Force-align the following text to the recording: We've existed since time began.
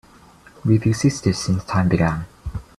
We've 0.65 0.83
existed 0.87 1.35
since 1.35 1.63
time 1.65 1.87
began. 1.89 2.25